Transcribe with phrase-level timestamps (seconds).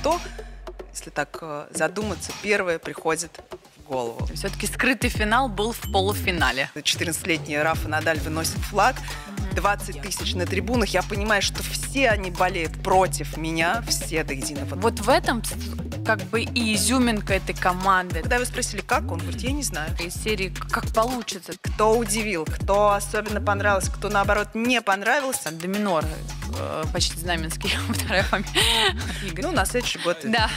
[0.00, 0.18] что,
[0.94, 3.38] если так э, задуматься, первое приходит
[3.76, 4.26] в голову?
[4.34, 6.70] Все-таки скрытый финал был в полуфинале.
[6.74, 8.96] 14-летний Рафа Надаль выносит флаг,
[9.54, 10.88] 20 тысяч на трибунах.
[10.88, 14.74] Я понимаю, что все они болеют против меня, все до единого.
[14.76, 15.42] Вот в этом
[16.10, 18.22] как бы и изюминка этой команды.
[18.22, 19.94] Когда вы спросили, как, он говорит, я не знаю.
[20.00, 21.52] Из серии «Как получится».
[21.62, 25.52] Кто удивил, кто особенно понравился, кто, наоборот, не понравился.
[25.52, 26.04] Доминор,
[26.58, 28.50] э, почти знаменский, вторая фамилия.
[29.40, 30.18] Ну, на следующий год.
[30.24, 30.50] Да.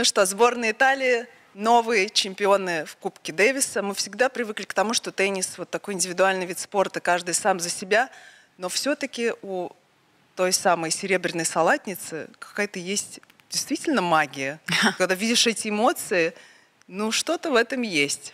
[0.00, 3.82] Ну что, сборная Италии, новые чемпионы в Кубке Дэвиса.
[3.82, 7.68] Мы всегда привыкли к тому, что теннис вот такой индивидуальный вид спорта, каждый сам за
[7.68, 8.08] себя.
[8.56, 9.68] Но все-таки у
[10.36, 14.58] той самой серебряной салатницы какая-то есть действительно магия.
[14.96, 16.32] Когда видишь эти эмоции,
[16.86, 18.32] ну что-то в этом есть.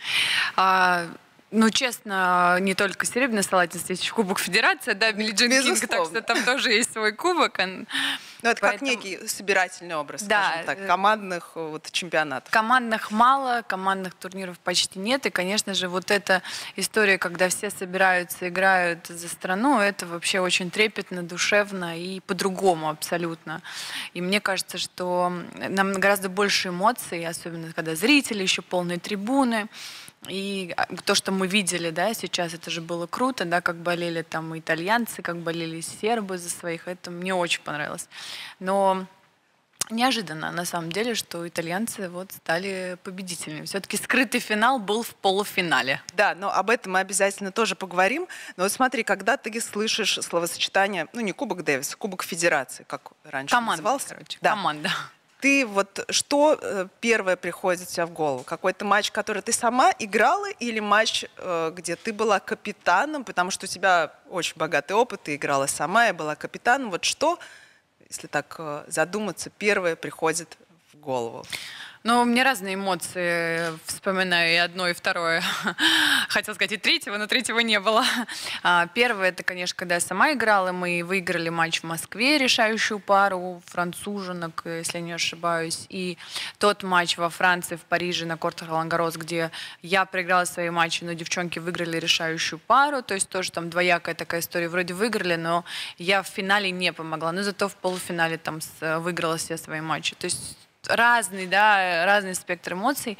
[0.55, 1.05] А,
[1.49, 6.05] ну, честно, не только серебряная салатница, есть еще Кубок Федерации, да, Билли Джин Кинг, так
[6.05, 7.57] что там тоже есть свой кубок.
[8.43, 8.69] Ну, это Поэтому...
[8.69, 12.51] как некий собирательный образ, да, скажем так, командных вот, чемпионатов.
[12.51, 15.25] Командных мало, командных турниров почти нет.
[15.25, 16.43] И, конечно же, вот эта
[16.75, 23.61] история, когда все собираются, играют за страну, это вообще очень трепетно, душевно и по-другому абсолютно.
[24.13, 29.67] И мне кажется, что нам гораздо больше эмоций, особенно когда зрители, еще полные трибуны.
[30.29, 34.21] И а, то, что мы видели, да, сейчас, это же было круто, да, как болели
[34.21, 38.07] там итальянцы, как болели сербы за своих, это мне очень понравилось.
[38.59, 39.05] Но
[39.89, 43.65] неожиданно, на самом деле, что итальянцы вот стали победителями.
[43.65, 46.01] Все-таки скрытый финал был в полуфинале.
[46.13, 48.27] Да, но об этом мы обязательно тоже поговорим.
[48.57, 53.53] Но вот смотри, когда ты слышишь словосочетание, ну не Кубок Дэвиса, Кубок Федерации, как раньше
[53.53, 54.09] Команда, назывался.
[54.09, 54.51] короче, да.
[54.51, 54.91] команда
[55.39, 58.43] ты вот что э, первое приходит тебе в голову?
[58.43, 63.65] Какой-то матч, который ты сама играла, или матч, э, где ты была капитаном, потому что
[63.65, 66.89] у тебя очень богатый опыт, ты играла сама, я была капитаном.
[66.89, 67.37] Вот что,
[68.09, 70.57] если так э, задуматься, первое приходит
[70.93, 71.45] в голову?
[72.03, 75.43] Ну, мне разные эмоции, вспоминаю и одно, и второе.
[76.29, 78.05] Хотел сказать и третьего, но третьего не было.
[78.63, 83.61] А, первое, это, конечно, когда я сама играла, мы выиграли матч в Москве, решающую пару
[83.65, 85.85] француженок, если не ошибаюсь.
[85.89, 86.17] И
[86.57, 91.13] тот матч во Франции, в Париже, на кортах Лангарос, где я проиграла свои матчи, но
[91.13, 93.01] девчонки выиграли решающую пару.
[93.01, 94.67] То есть тоже там двоякая такая история.
[94.67, 95.63] Вроде выиграли, но
[95.97, 97.31] я в финале не помогла.
[97.31, 100.15] Но зато в полуфинале там выиграла все свои матчи.
[100.15, 103.17] То есть разный, да, разный спектр эмоций.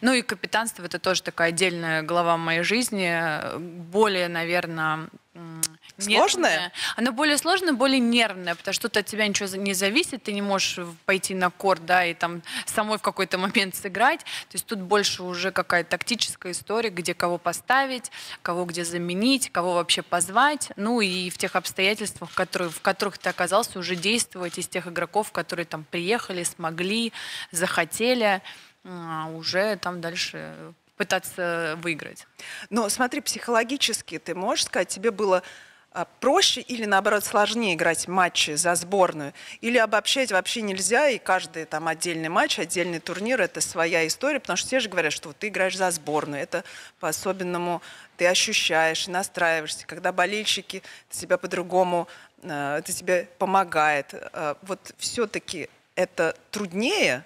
[0.00, 5.08] Ну и капитанство это тоже такая отдельная глава моей жизни, более, наверное,
[5.98, 6.72] Сложное?
[6.96, 10.42] Оно более сложное, более нервное, потому что тут от тебя ничего не зависит, ты не
[10.42, 14.20] можешь пойти на корт, да, и там самой в какой-то момент сыграть.
[14.20, 18.10] То есть тут больше уже какая-то тактическая история, где кого поставить,
[18.42, 20.70] кого где заменить, кого вообще позвать.
[20.76, 25.32] Ну и в тех обстоятельствах, которые, в которых ты оказался, уже действовать из тех игроков,
[25.32, 27.12] которые там приехали, смогли,
[27.52, 28.42] захотели
[28.84, 32.26] а, уже там дальше пытаться выиграть.
[32.68, 35.42] Но смотри, психологически ты можешь сказать, тебе было
[35.92, 39.32] а, проще или, наоборот, сложнее играть матчи за сборную?
[39.62, 44.58] Или обобщать вообще нельзя, и каждый там отдельный матч, отдельный турнир– это своя история, потому
[44.58, 46.64] что все же говорят, что вот ты играешь за сборную, это
[46.98, 47.80] по-особенному
[48.18, 49.86] ты ощущаешь, настраиваешься.
[49.86, 52.08] Когда болельщики, это тебя по-другому,
[52.42, 54.12] а, это тебе помогает.
[54.34, 57.24] А, вот все-таки это труднее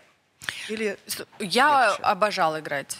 [0.69, 0.97] или
[1.39, 2.03] я легче?
[2.03, 2.99] обожала играть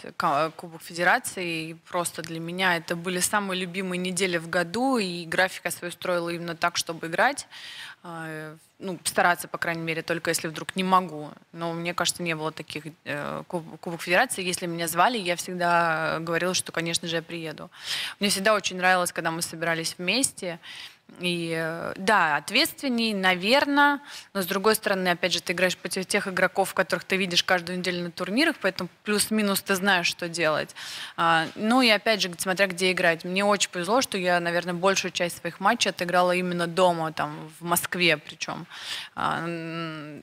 [0.55, 1.69] Кубок Федерации.
[1.69, 4.97] И просто для меня это были самые любимые недели в году.
[4.97, 7.47] И графика свою строила именно так, чтобы играть.
[8.03, 11.31] А, ну, стараться, по крайней мере, только если вдруг не могу.
[11.53, 14.43] Но мне кажется, не было таких э, Кубок Федерации.
[14.43, 17.71] Если меня звали, я всегда говорила, что, конечно же, я приеду.
[18.19, 20.59] Мне всегда очень нравилось, когда мы собирались вместе.
[21.19, 24.01] И э, да, ответственней, наверное,
[24.33, 27.79] но с другой стороны, опять же, ты играешь против тех игроков, которых ты видишь каждую
[27.79, 30.75] неделю на турнирах, поэтому плюс-минус ты знаешь, что делать.
[31.15, 33.23] А, ну и опять же, смотря где играть.
[33.23, 37.63] Мне очень повезло, что я, наверное, большую часть своих матчей отыграла именно дома, там, в
[37.63, 38.65] Москве причем.
[39.15, 39.43] А,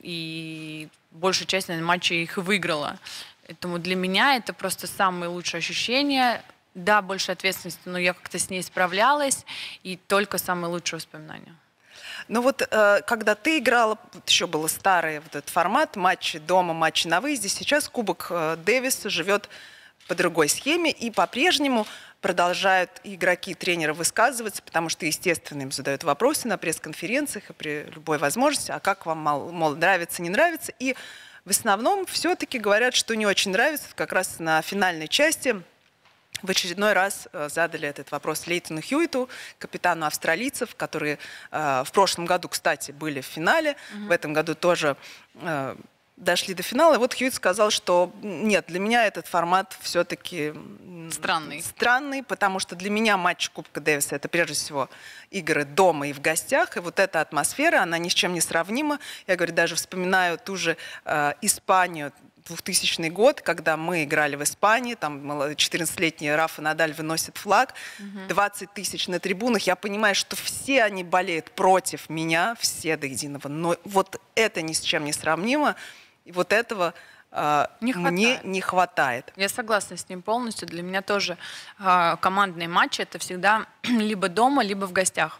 [0.03, 2.99] и большую часть, наверное, матчей их выиграла.
[3.47, 6.43] Поэтому для меня это просто самые лучшие ощущения
[6.75, 9.45] да, больше ответственности, но я как-то с ней справлялась,
[9.83, 11.55] и только самые лучшие воспоминания.
[12.27, 17.07] Ну вот, э, когда ты играла, еще был старый вот этот формат, матчи дома, матчи
[17.07, 19.49] на выезде, сейчас Кубок э, Дэвиса живет
[20.07, 21.85] по другой схеме, и по-прежнему
[22.21, 27.83] продолжают игроки и тренеры высказываться, потому что, естественно, им задают вопросы на пресс-конференциях и при
[27.93, 30.71] любой возможности, а как вам, мол, нравится, не нравится.
[30.79, 30.95] И
[31.43, 33.87] в основном все-таки говорят, что не очень нравится.
[33.95, 35.61] Как раз на финальной части
[36.43, 41.17] в очередной раз э, задали этот вопрос Лейтону Хьюиту, капитану австралийцев, которые
[41.51, 44.97] э, в прошлом году, кстати, были в финале, в этом году тоже
[45.35, 45.75] э,
[46.17, 46.95] дошли до финала.
[46.95, 50.53] И вот Хьюит сказал, что нет, для меня этот формат все-таки
[51.11, 51.61] странный.
[51.61, 54.89] странный, потому что для меня матч Кубка Дэвиса это прежде всего
[55.31, 58.99] игры дома и в гостях, и вот эта атмосфера, она ни с чем не сравнима.
[59.27, 62.11] Я говорю, даже вспоминаю ту же э, Испанию,
[62.45, 67.73] 2000 год, когда мы играли в Испании, там 14-летний Рафа Надаль выносит флаг,
[68.27, 73.47] 20 тысяч на трибунах, я понимаю, что все они болеют против меня, все до единого,
[73.47, 75.75] но вот это ни с чем не сравнимо,
[76.25, 76.93] и вот этого
[77.31, 79.31] э, не мне не хватает.
[79.35, 80.67] Я согласна с ним полностью.
[80.67, 81.37] Для меня тоже
[81.79, 85.39] э, командные матчи это всегда либо дома, либо в гостях.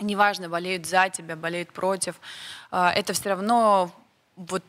[0.00, 2.16] Неважно, болеют за тебя, болеют против.
[2.70, 3.90] Э, это все равно
[4.36, 4.62] вот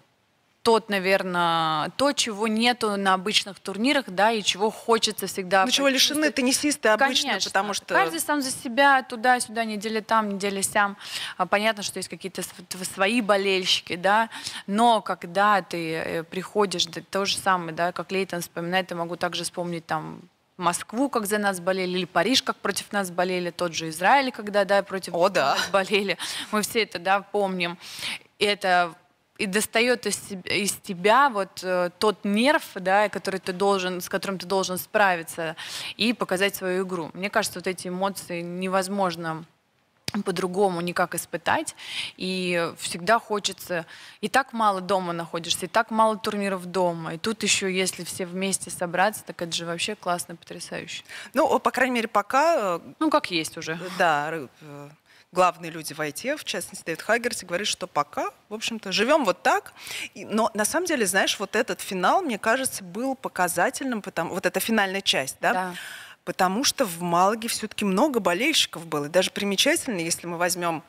[0.68, 5.64] тот, наверное, то, чего нету на обычных турнирах, да, и чего хочется всегда.
[5.64, 7.50] Ну, чего лишены теннисисты обычно, Конечно.
[7.50, 7.94] потому что...
[7.94, 10.98] Каждый сам за себя, туда-сюда, неделя там, неделя сям.
[11.38, 12.42] А, понятно, что есть какие-то
[12.84, 14.30] свои болельщики, да,
[14.66, 19.16] но когда ты э, приходишь, да, то же самое, да, как Лейтон вспоминает, я могу
[19.16, 20.20] также вспомнить там
[20.58, 24.66] Москву, как за нас болели, или Париж, как против нас болели, тот же Израиль, когда,
[24.66, 25.56] да, против О, да.
[25.56, 26.18] нас болели.
[26.52, 27.78] Мы все это, да, помним.
[28.38, 28.94] И это
[29.38, 34.40] и достает из, из тебя вот э, тот нерв, да, который ты должен, с которым
[34.40, 35.56] ты должен справиться
[35.96, 37.10] и показать свою игру.
[37.14, 39.46] Мне кажется, вот эти эмоции невозможно
[40.24, 41.76] по-другому никак испытать.
[42.16, 43.86] И всегда хочется...
[44.22, 47.16] И так мало дома находишься, и так мало турниров дома.
[47.16, 51.04] И тут еще, если все вместе собраться, так это же вообще классно, потрясающе.
[51.34, 52.78] Ну, по крайней мере, пока...
[52.78, 53.78] Э, ну, как есть уже.
[53.98, 54.90] Да, э,
[55.32, 59.44] главные люди в IT, в частности Дэвид Хаггерти, говорит, что пока, в общем-то, живем вот
[59.44, 59.74] так.
[60.14, 64.46] И, но на самом деле, знаешь, вот этот финал, мне кажется, был показательным, потому, вот
[64.46, 65.74] эта финальная часть, да, да.
[66.24, 69.06] потому что в Малаге все-таки много болельщиков было.
[69.06, 70.84] И даже примечательно, если мы возьмем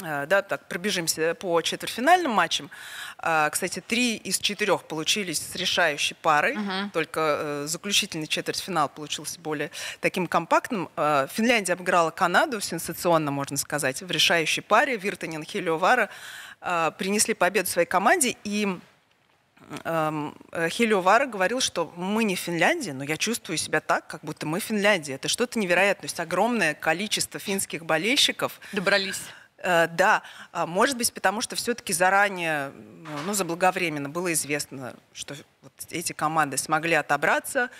[0.00, 2.70] да, так, пробежимся по четвертьфинальным матчам.
[3.18, 6.90] А, кстати, три из четырех получились с решающей парой, uh-huh.
[6.92, 9.70] только э, заключительный четвертьфинал получился более
[10.00, 10.88] таким компактным.
[10.96, 14.96] Э, Финляндия обыграла Канаду, сенсационно, можно сказать, в решающей паре.
[14.96, 16.08] Виртанин, Хелиовара
[16.98, 18.68] принесли победу своей команде, и
[19.84, 20.36] эм,
[20.68, 25.14] Хелиовара говорил, что мы не Финляндия, но я чувствую себя так, как будто мы Финляндия.
[25.14, 26.02] Это что-то невероятное.
[26.02, 28.60] То есть огромное количество финских болельщиков.
[28.72, 29.22] Добрались.
[29.62, 30.22] Э, да,
[30.52, 32.72] а, может быть, потому что все-таки заранее,
[33.26, 37.70] ну, заблаговременно было известно, что вот эти команды смогли отобраться,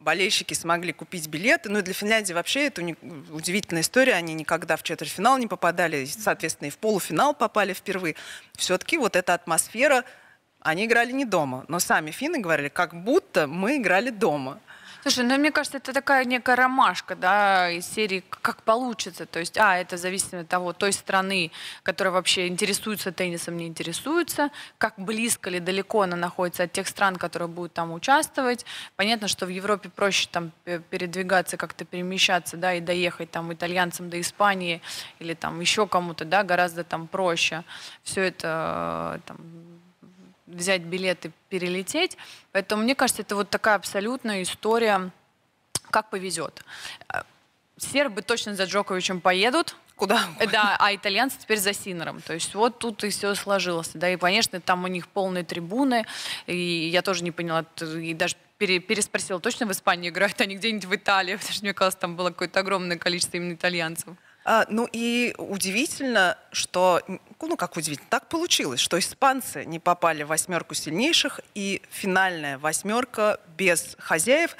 [0.00, 1.68] болельщики смогли купить билеты.
[1.68, 2.82] Ну и для Финляндии вообще это
[3.30, 4.14] удивительная история.
[4.14, 8.14] Они никогда в четвертьфинал не попадали, соответственно, и в полуфинал попали впервые.
[8.56, 10.04] Все-таки вот эта атмосфера,
[10.60, 11.64] они играли не дома.
[11.68, 14.60] Но сами финны говорили, как будто мы играли дома.
[15.02, 19.26] Слушай, ну мне кажется, это такая некая ромашка, да, из серии «Как получится».
[19.26, 21.52] То есть, а, это зависит от того, той страны,
[21.84, 27.14] которая вообще интересуется теннисом, не интересуется, как близко или далеко она находится от тех стран,
[27.14, 28.66] которые будут там участвовать.
[28.96, 34.20] Понятно, что в Европе проще там передвигаться, как-то перемещаться, да, и доехать там итальянцам до
[34.20, 34.82] Испании
[35.20, 37.62] или там еще кому-то, да, гораздо там проще.
[38.02, 39.36] Все это э, там
[40.48, 42.16] взять билеты, перелететь.
[42.52, 45.10] Поэтому мне кажется, это вот такая абсолютная история,
[45.90, 46.64] как повезет.
[47.76, 50.28] Сербы точно за Джоковичем поедут, Куда?
[50.52, 52.20] Да, а итальянцы теперь за Синером.
[52.20, 53.90] То есть вот тут и все сложилось.
[53.94, 56.06] Да, и, конечно, там у них полные трибуны.
[56.46, 60.54] И я тоже не поняла, и даже пере, переспросила, точно в Испании играют, а не
[60.54, 61.34] где-нибудь в Италии?
[61.36, 64.14] Потому что мне казалось, там было какое-то огромное количество именно итальянцев.
[64.50, 67.02] А, ну и удивительно, что,
[67.38, 73.40] ну как удивительно, так получилось, что испанцы не попали в восьмерку сильнейших, и финальная восьмерка
[73.58, 74.56] без хозяев,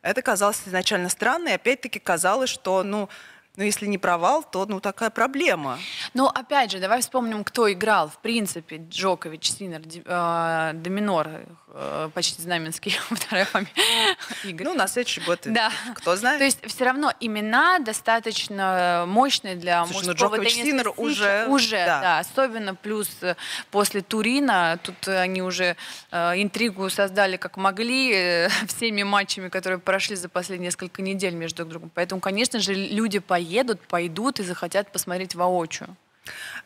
[0.00, 3.08] это казалось изначально странно, и опять-таки казалось, что, ну,
[3.56, 5.78] но если не провал, то ну такая проблема.
[6.14, 8.08] Но опять же, давай вспомним, кто играл.
[8.08, 11.28] В принципе, Джокович, Синер, э, Доминор,
[11.68, 13.72] э, почти знаменский, вторая фамилия.
[14.44, 14.66] Игорь.
[14.66, 15.70] Ну, на следующий год, да.
[15.94, 16.38] кто знает.
[16.38, 21.46] То есть все равно имена достаточно мощные для Слушай, ну, мужского ну, Джокович, Синер уже...
[21.48, 22.00] Уже, да.
[22.00, 22.18] да.
[22.20, 23.36] Особенно плюс э,
[23.70, 25.76] после Турина, тут они уже
[26.10, 31.56] э, интригу создали как могли э, всеми матчами, которые прошли за последние несколько недель между
[31.64, 31.90] друг другом.
[31.94, 35.96] Поэтому, конечно же, люди по поедут, пойдут и захотят посмотреть воочию?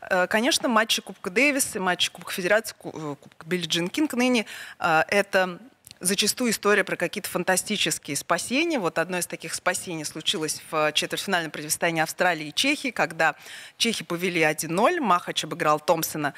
[0.03, 4.45] Э, конечно, матчи Кубка Дэвиса, матчи Кубка Федерации, э, Кубка Билли Джин Кинг ныне
[4.79, 5.59] э, это
[6.01, 8.79] зачастую история про какие-то фантастические спасения.
[8.79, 13.35] Вот одно из таких спасений случилось в четвертьфинальном противостоянии Австралии и Чехии, когда
[13.79, 16.35] чехи повели 1-0, Махач обыграл Томпсона,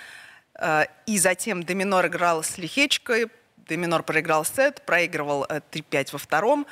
[1.07, 3.27] и затем Доминор играл с Лихечкой,
[3.57, 6.65] Доминор проиграл сет, проигрывал 3-5 во втором,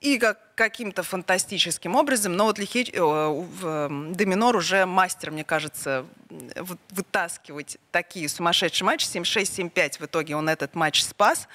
[0.00, 6.06] и как, каким-то фантастическим образом, но вот Лихеч, э, э, Доминор уже мастер, мне кажется,
[6.90, 9.06] вытаскивать такие сумасшедшие матчи.
[9.06, 11.48] 7-6, 7-5 в итоге он этот матч спас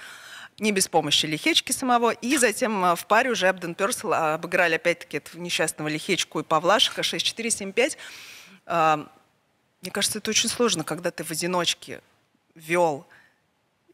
[0.58, 2.12] не без помощи Лихечки самого.
[2.12, 7.02] И затем э, в паре уже Эбден Персел обыграли опять-таки этого несчастного Лихечку и Павлашика
[7.02, 7.96] 6-4,
[8.66, 9.08] 7-5.
[9.82, 12.02] Мне кажется, это очень сложно, когда ты в одиночке
[12.56, 13.19] вел Э,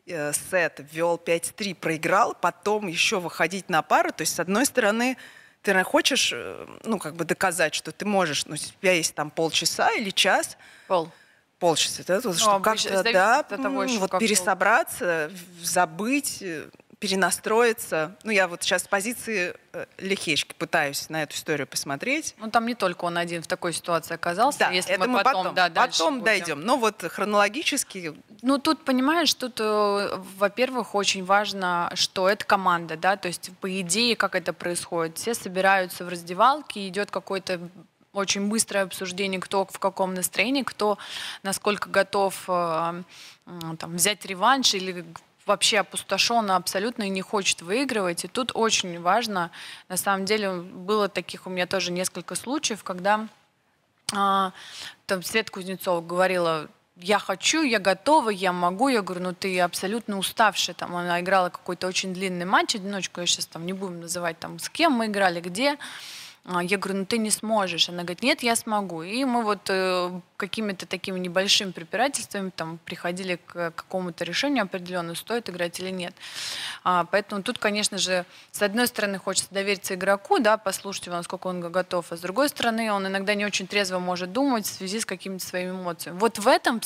[0.08, 4.12] сет ввел 5-3, проиграл, потом еще выходить на пару.
[4.12, 5.18] То есть, с одной стороны,
[5.62, 9.32] ты хочешь, э, ну, как бы доказать, что ты можешь, ну, у тебя есть там
[9.32, 10.58] полчаса или час.
[10.88, 11.10] Пол.
[11.58, 15.32] Полчаса, да, ну, что как-то, да, того, вот как пересобраться,
[15.62, 16.70] забыть, э,
[17.00, 18.16] перенастроиться.
[18.24, 22.36] Ну, я вот сейчас с позиции э, Лихечки пытаюсь на эту историю посмотреть.
[22.38, 24.60] Ну, там не только он один в такой ситуации оказался.
[24.60, 26.62] Да, если это мы потом, потом, да, потом дойдем.
[26.62, 28.16] Но вот хронологически...
[28.42, 33.82] Ну, тут, понимаешь, тут, э, во-первых, очень важно, что это команда, да, то есть, по
[33.82, 35.18] идее, как это происходит.
[35.18, 37.60] Все собираются в раздевалке, идет какой-то
[38.14, 40.98] очень быстрое обсуждение, кто в каком настроении, кто
[41.44, 43.04] насколько готов э,
[43.78, 45.06] там, взять реванш или
[45.46, 48.26] вообще опустошен абсолютно и не хочет выигрывать.
[48.26, 49.52] И тут очень важно,
[49.90, 53.28] на самом деле, было таких у меня тоже несколько случаев, когда
[54.14, 54.52] а,
[55.06, 58.88] там Свет Кузнецова говорила, я хочу, я готова, я могу.
[58.88, 60.76] Я говорю, ну ты абсолютно уставшая.
[60.76, 64.60] Там она играла какой-то очень длинный матч, одиночку я сейчас там не будем называть, там
[64.60, 65.78] с кем мы играли, где.
[66.48, 67.90] А, я говорю, ну ты не сможешь.
[67.90, 69.02] Она говорит, нет, я смогу.
[69.02, 75.50] И мы вот э, какими-то такими небольшими препирательствами там приходили к какому-то решению определенному, стоит
[75.50, 76.14] играть или нет.
[76.84, 81.48] А, поэтому тут, конечно же, с одной стороны хочется довериться игроку, да, послушать его, насколько
[81.48, 85.00] он готов, а с другой стороны он иногда не очень трезво может думать в связи
[85.00, 86.20] с какими-то своими эмоциями.
[86.20, 86.80] Вот в этом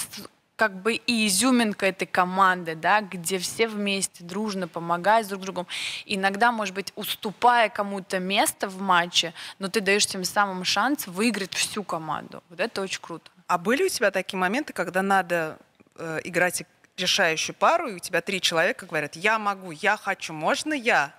[0.59, 5.67] как бы и изюминка этой команды, да, где все вместе дружно помогают друг другу.
[6.05, 11.53] Иногда, может быть, уступая кому-то место в матче, но ты даешь тем самым шанс выиграть
[11.53, 12.43] всю команду.
[12.49, 13.31] Вот это очень круто.
[13.47, 15.57] А были у тебя такие моменты, когда надо
[15.95, 16.63] э, играть
[16.97, 21.13] решающую пару, и у тебя три человека говорят, я могу, я хочу, можно я?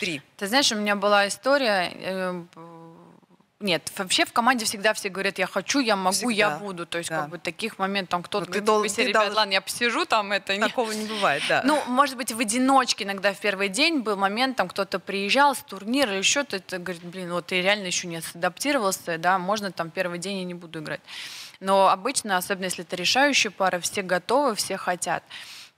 [0.00, 0.22] Три.
[0.38, 2.44] Ты знаешь, у меня была история, э,
[3.66, 6.32] нет, вообще в команде всегда все говорят, я хочу, я могу, всегда.
[6.32, 6.86] я буду.
[6.86, 7.22] То есть, да.
[7.22, 10.32] как бы таких моментов, там кто-то говорит, дол- типа, ребят, дол- ладно, я посижу там,
[10.32, 11.62] это Такого не бывает, да.
[11.64, 15.58] Ну, может быть, в одиночке иногда в первый день был момент, там кто-то приезжал с
[15.58, 19.90] турнира или что-то, это говорит, блин, вот ты реально еще не адаптировался, да, можно там
[19.90, 21.00] первый день я не буду играть.
[21.60, 25.24] Но обычно, особенно если это решающая пара, все готовы, все хотят.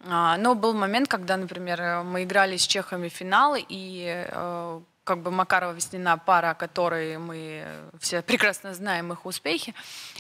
[0.01, 5.31] А, но был момент, когда, например, мы играли с чехами финал, и э, как бы
[5.31, 7.65] Макарова-Веснина пара, о которой мы
[7.99, 9.75] все прекрасно знаем их успехи.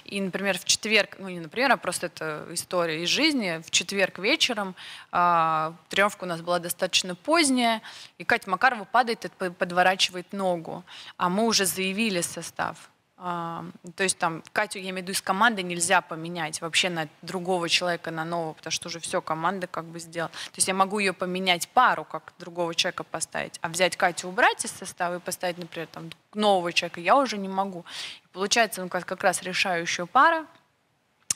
[0.06, 4.18] И, например, в четверг, ну не например, а просто это история из жизни, в четверг
[4.18, 4.74] вечером
[5.12, 7.82] э, тренировка у нас была достаточно поздняя,
[8.16, 10.82] и Катя Макарова падает и подворачивает ногу,
[11.18, 12.88] а мы уже заявили состав.
[13.18, 13.64] То
[13.98, 18.12] есть там Катю, я имею в виду, из команды нельзя поменять вообще на другого человека,
[18.12, 20.30] на нового, потому что уже все команда как бы сделала.
[20.30, 24.64] То есть я могу ее поменять пару, как другого человека поставить, а взять Катю убрать
[24.64, 27.84] из состава и поставить, например, там нового человека я уже не могу.
[28.24, 30.46] И получается, ну, как, как раз решающая пара,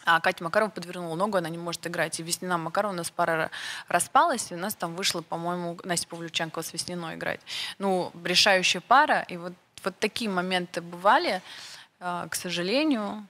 [0.05, 2.19] а Катя Макарова подвернула ногу, она не может играть.
[2.21, 3.51] И Веснина Макарова у нас пара
[3.89, 7.41] распалась, и у нас там вышла, по-моему, Настя Павлюченко с Весниной играть.
[7.79, 9.53] Ну, решающая пара, и вот,
[9.85, 11.43] вот такие моменты бывали.
[12.05, 13.29] А, к сожалению.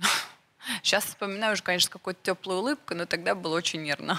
[0.82, 4.18] Сейчас вспоминаю уже, конечно, с какой-то теплой улыбкой, но тогда было очень нервно.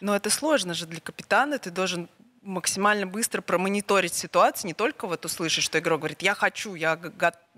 [0.00, 1.60] Но это сложно же для капитана.
[1.60, 2.08] Ты должен
[2.44, 6.98] максимально быстро промониторить ситуацию, не только вот услышать, что игрок говорит, я хочу, я,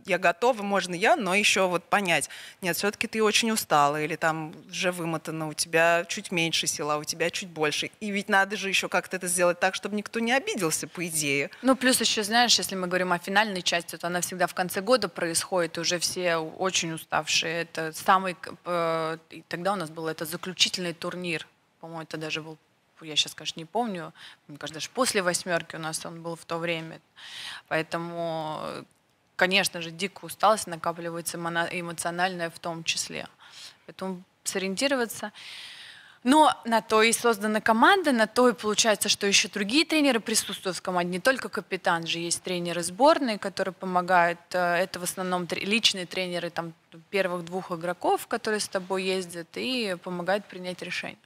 [0.06, 2.28] я готова, можно я, но еще вот понять,
[2.62, 7.04] нет, все-таки ты очень устала, или там уже вымотана, у тебя чуть меньше сила, у
[7.04, 7.90] тебя чуть больше.
[8.00, 11.50] И ведь надо же еще как-то это сделать так, чтобы никто не обиделся, по идее.
[11.62, 14.80] Ну, плюс еще, знаешь, если мы говорим о финальной части, то она всегда в конце
[14.80, 17.62] года происходит, уже все очень уставшие.
[17.62, 18.36] Это самый...
[18.64, 21.46] Э, тогда у нас был это заключительный турнир,
[21.80, 22.56] по-моему, это даже был
[23.02, 24.12] я сейчас, конечно, не помню,
[24.48, 27.00] мне кажется, даже после восьмерки у нас он был в то время.
[27.68, 28.60] Поэтому,
[29.36, 33.28] конечно же, дикая усталость накапливается эмоциональная в том числе.
[33.86, 35.32] Поэтому сориентироваться.
[36.24, 40.76] Но на то и создана команда, на то и получается, что еще другие тренеры присутствуют
[40.76, 41.12] в команде.
[41.12, 44.40] Не только капитан же, есть тренеры сборной, которые помогают.
[44.50, 46.72] Э, это в основном личные тренеры там,
[47.10, 51.18] первых двух игроков, которые с тобой ездят и помогают принять решение.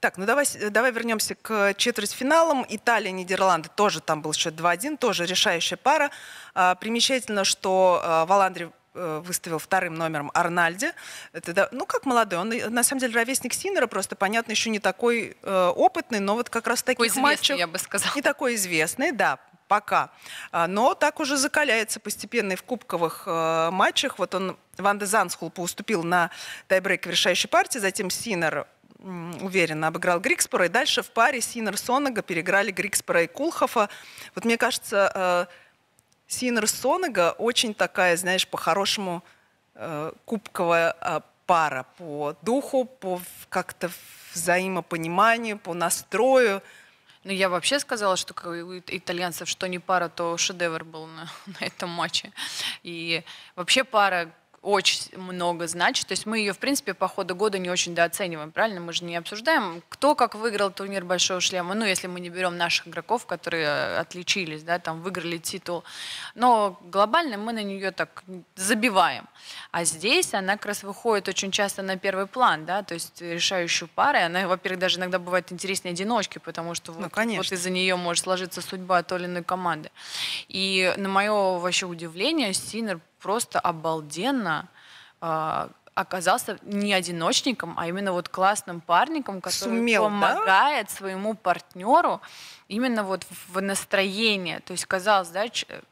[0.00, 2.66] Так, ну давай, давай вернемся к четвертьфиналам.
[2.68, 6.10] Италия, Нидерланды тоже там был счет 2-1, тоже решающая пара.
[6.54, 10.92] А, примечательно, что а, Валандри э, выставил вторым номером Арнальде.
[11.32, 12.38] Это, ну, как молодой.
[12.38, 16.50] Он, на самом деле, ровесник Синера, просто, понятно, еще не такой э, опытный, но вот
[16.50, 18.12] как раз таких Такой известный, я бы сказала.
[18.14, 19.38] Не такой известный, да,
[19.68, 20.10] пока.
[20.52, 24.18] А, Но так уже закаляется постепенно и в кубковых э, матчах.
[24.18, 26.30] Вот он, Ван де Занскул, уступил на
[26.68, 28.66] тайбрейк в решающей партии, затем Синер
[28.98, 33.88] уверенно обыграл Грикспора, и дальше в паре Синер Сонага переиграли Грикспора и Кулхофа.
[34.34, 35.46] Вот мне кажется, э,
[36.26, 39.22] Синер Сонага очень такая, знаешь, по-хорошему
[39.74, 43.90] э, кубковая э, пара по духу, по как-то
[44.32, 46.62] взаимопониманию, по настрою.
[47.24, 51.28] Ну, я вообще сказала, что у ит- итальянцев что не пара, то шедевр был на,
[51.60, 52.32] на этом матче.
[52.82, 53.24] И
[53.54, 54.30] вообще пара
[54.66, 56.08] очень много значит.
[56.08, 58.80] То есть мы ее, в принципе, по ходу года не очень дооцениваем, правильно?
[58.80, 61.74] Мы же не обсуждаем, кто как выиграл турнир Большого Шлема.
[61.74, 65.84] Ну, если мы не берем наших игроков, которые э, отличились, да, там выиграли титул.
[66.34, 68.24] Но глобально мы на нее так
[68.56, 69.28] забиваем.
[69.70, 73.88] А здесь она как раз выходит очень часто на первый план, да, то есть решающую
[73.88, 74.18] пару.
[74.18, 77.42] И Она, во-первых, даже иногда бывает интереснее одиночки, потому что вот, Ну, конечно.
[77.44, 79.90] вот из-за нее может сложиться судьба той или иной команды.
[80.48, 84.68] И на мое вообще удивление, Синер просто обалденно
[85.20, 90.08] а, оказался не одиночником, а именно вот классным парником, который Сумел, да?
[90.08, 92.20] помогает своему партнеру
[92.68, 94.60] именно вот в настроение.
[94.60, 95.46] То есть казалось, да,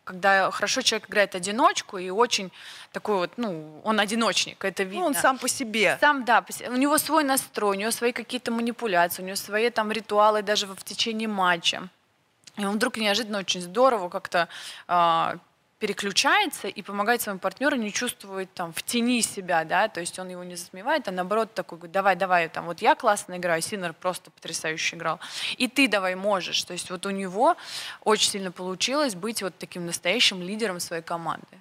[0.04, 2.52] когда хорошо человек играет одиночку и очень
[2.92, 5.00] такой вот, ну, он одиночник, это видно.
[5.00, 5.98] Ну, он сам по себе.
[6.00, 9.90] Сам, да, у него свой настрой, у него свои какие-то манипуляции, у него свои там
[9.90, 11.88] ритуалы даже в в течение матча.
[12.56, 14.48] И он вдруг неожиданно очень здорово как-то
[14.86, 15.38] а,
[15.84, 20.30] переключается и помогает своему партнеру не чувствовать там в тени себя, да, то есть он
[20.30, 23.92] его не засмевает, а наоборот такой говорит, давай, давай, там, вот я классно играю, Синер
[23.92, 25.20] просто потрясающе играл,
[25.58, 27.54] и ты давай можешь, то есть вот у него
[28.02, 31.58] очень сильно получилось быть вот таким настоящим лидером своей команды.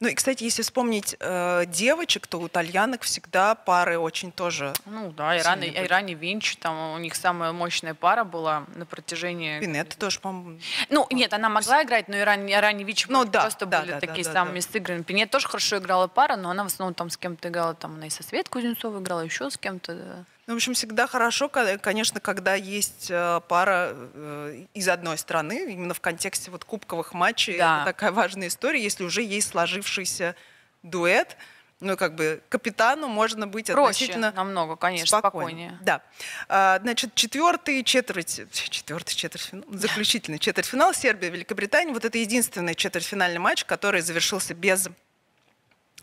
[0.00, 4.72] Ну и, кстати, если вспомнить э, девочек, то у итальянок всегда пары очень тоже...
[4.86, 5.78] Ну да, Иран, были.
[5.78, 9.60] Иран и Винч, там у них самая мощная пара была на протяжении...
[9.60, 10.60] Пинетта тоже, по-моему...
[10.88, 13.92] Ну, нет, она могла играть, но Иран, Иран и Винч Ну да, просто да, были
[13.92, 14.68] да, такие да, самыми да.
[14.70, 15.02] сыгранными.
[15.02, 18.06] Пинет тоже хорошо играла пара, но она в основном там с кем-то играла, там она
[18.06, 19.94] и со Свет Кузнецовой играла, еще с кем-то.
[19.94, 20.24] да.
[20.48, 25.74] Ну, в общем, всегда хорошо, ко- конечно, когда есть э, пара э, из одной страны,
[25.74, 27.58] именно в контексте вот кубковых матчей.
[27.58, 27.82] Да.
[27.82, 30.34] Это такая важная история, если уже есть сложившийся
[30.82, 31.36] дуэт.
[31.80, 35.78] Ну, как бы капитану можно быть Проще относительно намного, конечно, спокойнее.
[35.82, 36.00] Да.
[36.48, 41.92] А, Значит, четвертый четверть, четвертый четвертьфинал, заключительный четвертьфинал Сербия, Великобритания.
[41.92, 44.88] Вот это единственный четвертьфинальный матч, который завершился без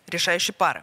[0.07, 0.81] решающей пары.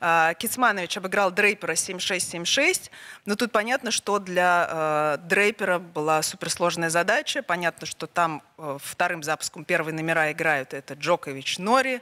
[0.00, 2.90] А, Кицманович обыграл Дрейпера 7-6-7-6.
[3.24, 7.42] Но тут понятно, что для э, Дрейпера была суперсложная задача.
[7.42, 12.00] Понятно, что там э, вторым запуском первые номера играют это Джокович, Нори.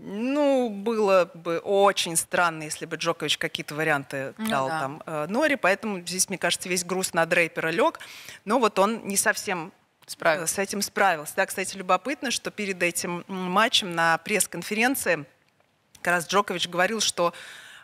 [0.00, 4.80] Ну, было бы очень странно, если бы Джокович какие-то варианты Ну дал да.
[4.80, 7.98] там э, Нори, поэтому здесь, мне кажется, весь груз на Дрейпера лег.
[8.44, 9.72] Но вот он не совсем
[10.06, 10.54] э, Справился.
[10.54, 11.32] с этим справился.
[11.34, 15.24] Да, кстати, любопытно, что перед этим матчем на пресс-конференции
[16.02, 17.34] как раз Джокович говорил, что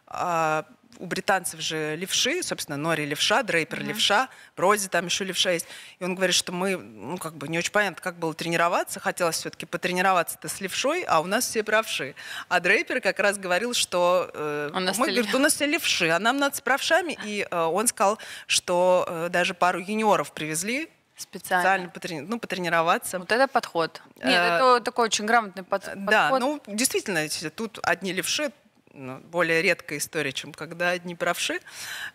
[0.06, 0.64] а,
[0.98, 5.66] у британцев же левши, собственно, Нори левша, Дрейпер левша, Броди там еще левша есть.
[5.98, 9.00] И он говорит, что мы, ну, как бы не очень понятно, как было тренироваться.
[9.00, 12.14] Хотелось все-таки потренироваться-то с левшой, а у нас все правши.
[12.48, 16.18] А Дрейпер как раз говорил, что э, нас мы, говорит, у нас все левши, а
[16.18, 17.18] нам надо с правшами.
[17.24, 21.62] И э, он сказал, что э, даже пару юниоров привезли Специально.
[21.62, 23.18] специально потрени- ну, потренироваться.
[23.18, 24.02] Вот это подход.
[24.16, 26.40] Нет, Э, это такой очень грамотный под- Да, подход.
[26.66, 28.50] ну действительно, тут одни левши,
[28.92, 31.60] ну, более редкая история, чем когда одни правши.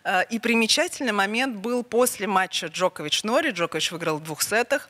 [0.04, 3.50] Э, И примечательный момент был после матча Джокович-Нори.
[3.50, 4.88] Джокович выиграл в двух сетах.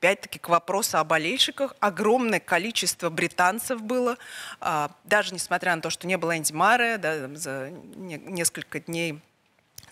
[0.00, 1.74] Опять-таки к вопросу о болельщиках.
[1.80, 4.18] Огромное количество британцев было.
[5.04, 9.20] Даже несмотря на то, что не было Энди Маре, да, за не- несколько дней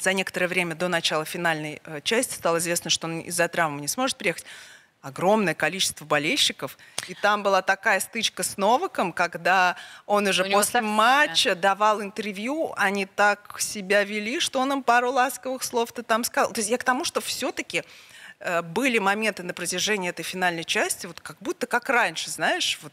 [0.03, 3.89] за некоторое время до начала финальной э, части стало известно, что он из-за травмы не
[3.89, 4.45] сможет приехать.
[5.01, 6.79] Огромное количество болельщиков.
[7.09, 9.75] И там была такая стычка с Новаком, когда
[10.07, 15.11] он уже У после матча давал интервью, они так себя вели, что он им пару
[15.11, 16.53] ласковых слов-то там сказал.
[16.53, 17.83] То есть я к тому, что все-таки
[18.63, 22.93] были моменты на протяжении этой финальной части, вот как будто как раньше, знаешь, вот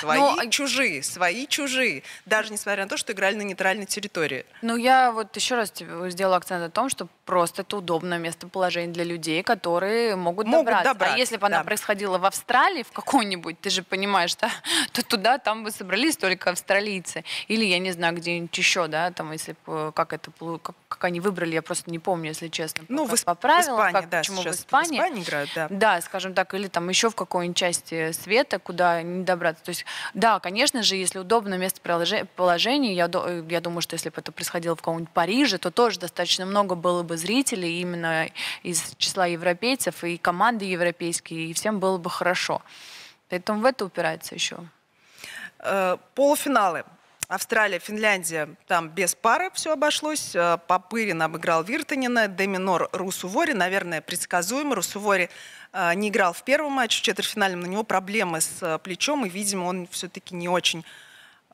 [0.00, 2.02] свои, Ну, а- чужие, свои, чужие.
[2.26, 4.44] Даже несмотря на то, что играли на нейтральной территории.
[4.62, 5.72] Ну, я вот еще раз
[6.10, 10.92] сделала акцент на том, что просто это удобное местоположение для людей, которые могут, Могут добраться.
[10.92, 11.64] добраться, А если бы она да.
[11.64, 14.50] происходила в Австралии, в какой-нибудь, ты же понимаешь, да,
[14.92, 17.24] то туда, там бы собрались только австралийцы.
[17.48, 20.30] Или, я не знаю, где-нибудь еще, да, там, если э, как это,
[20.62, 22.84] как, как они выбрали, я просто не помню, если честно.
[22.88, 24.88] Ну, в, по правилам, в Испании, как, да, почему в Испании.
[24.90, 25.66] в Испании играют, да.
[25.70, 29.63] Да, скажем так, или там еще в какой-нибудь части света, куда не добраться.
[29.64, 33.10] То есть, да, конечно же, если удобно местоположение, я,
[33.48, 37.02] я думаю, что если бы это происходило в каком-нибудь Париже, то тоже достаточно много было
[37.02, 38.28] бы зрителей именно
[38.62, 42.62] из числа европейцев и команды европейские, и всем было бы хорошо.
[43.30, 44.58] Поэтому в это упирается еще.
[45.60, 46.84] Э, полуфиналы.
[47.28, 50.34] Австралия, Финляндия, там без пары все обошлось.
[50.34, 54.74] Э, Попырин обыграл Виртанина, Деминор Русувори, наверное, предсказуемо.
[54.74, 55.30] Русувори
[55.72, 59.64] э, не играл в первом матче, в четвертьфинальном, у него проблемы с плечом, и, видимо,
[59.64, 60.84] он все-таки не очень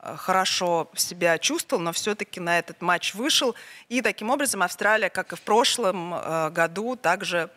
[0.02, 3.54] хорошо себя чувствовал, но все-таки на этот матч вышел.
[3.88, 6.10] И таким образом Австралия, как и в прошлом
[6.52, 7.50] году, также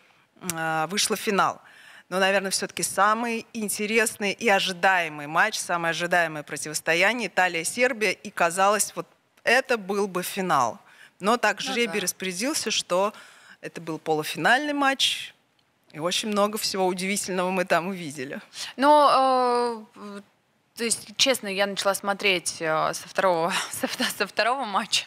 [0.90, 1.62] вышла в финал
[2.10, 9.08] но, наверное, все-таки самый интересный и ожидаемый матч, самое ожидаемое противостояние Италия-Сербия, и казалось, вот
[9.44, 10.80] это был бы финал.
[11.20, 12.02] Но так ну жребий ну, да.
[12.02, 13.14] распорядился, что
[13.62, 15.34] это был полуфинальный матч,
[15.92, 18.42] и очень много всего удивительного мы там увидели.
[18.76, 20.22] Но э,
[20.76, 25.06] то есть, честно, я начала смотреть э, со второго, со, со второго матча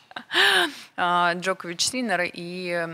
[0.97, 2.87] э, Джокович Синер, и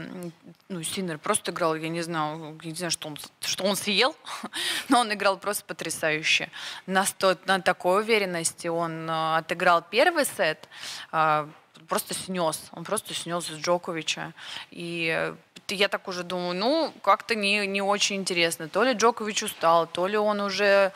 [0.69, 4.17] ну, Синер просто играл, я не знаю, я не знаю, что он, что он съел,
[4.89, 6.49] но он играл просто потрясающе.
[6.87, 10.67] На, сто, на такой уверенности он э, отыграл первый сет,
[11.13, 11.47] э,
[11.89, 14.33] просто снес, он просто снес Джоковича.
[14.71, 15.35] И
[15.75, 18.69] я так уже думаю, ну, как-то не, не очень интересно.
[18.69, 20.93] То ли Джокович устал, то ли он уже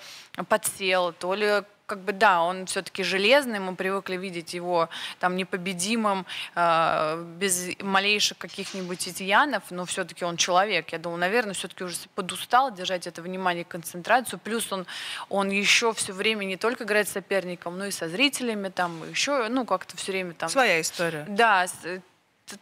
[0.48, 4.88] подсел, то ли как бы да, он все-таки железный, мы привыкли видеть его
[5.20, 10.90] там непобедимым, э, без малейших каких-нибудь изъянов, но все-таки он человек.
[10.90, 14.40] Я думаю, наверное, все-таки уже подустал держать это внимание и концентрацию.
[14.40, 14.86] Плюс он,
[15.28, 19.48] он еще все время не только играет с соперником, но и со зрителями там, еще,
[19.48, 20.48] ну, как-то все время там...
[20.48, 21.24] Своя история.
[21.28, 21.66] Да,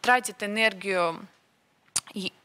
[0.00, 1.26] тратит энергию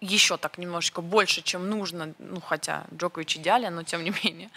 [0.02, 4.50] еще так немножечко больше, чем нужно, ну, хотя Джокович идеален, но тем не менее.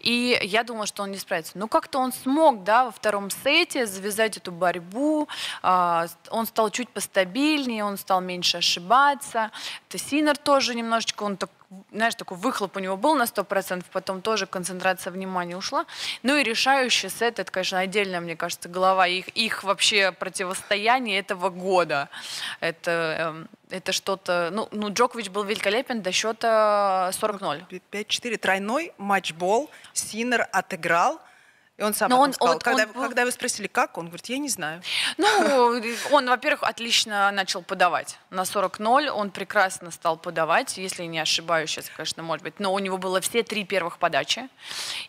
[0.00, 1.58] И я думала, что он не справится.
[1.58, 5.28] Но как-то он смог, да, во втором сете завязать эту борьбу,
[5.62, 9.50] а, он стал чуть постабильнее, он стал меньше ошибаться.
[9.88, 11.50] Тессинер тоже немножечко, он так
[11.92, 15.86] знаешь, такой выхлоп у него был на 100%, потом тоже концентрация внимания ушла.
[16.22, 21.50] Ну и решающий сет, это, конечно, отдельная, мне кажется, голова их, их вообще противостояние этого
[21.50, 22.08] года.
[22.60, 24.50] Это, эм, это что-то...
[24.52, 27.82] Ну, ну, Джокович был великолепен до счета 40-0.
[27.90, 31.20] 5-4, тройной матчбол, Синер отыграл,
[31.78, 34.26] и он сам Но он, сказал, он, когда, он, когда вы спросили, как, он говорит,
[34.26, 34.82] я не знаю.
[35.18, 38.18] Ну, он, во-первых, отлично начал подавать.
[38.30, 42.60] На 40-0 он прекрасно стал подавать, если не ошибаюсь сейчас, конечно, может быть.
[42.60, 44.48] Но у него было все три первых подачи,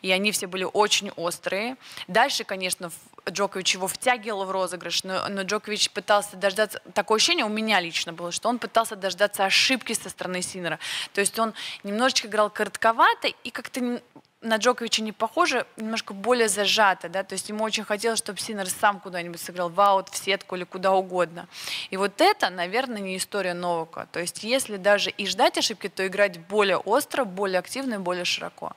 [0.01, 1.77] и они все были очень острые.
[2.07, 2.91] Дальше, конечно,
[3.29, 8.11] Джокович его втягивал в розыгрыш, но, но Джокович пытался дождаться, такое ощущение у меня лично
[8.11, 10.79] было, что он пытался дождаться ошибки со стороны Синера.
[11.13, 11.53] То есть он
[11.83, 14.01] немножечко играл коротковато и как-то
[14.47, 18.69] на Джоковича не похоже, немножко более зажато, да, то есть ему очень хотелось, чтобы Синер
[18.69, 21.47] сам куда-нибудь сыграл в аут, в сетку или куда угодно.
[21.89, 24.07] И вот это, наверное, не история Новака.
[24.11, 28.25] То есть если даже и ждать ошибки, то играть более остро, более активно и более
[28.25, 28.73] широко.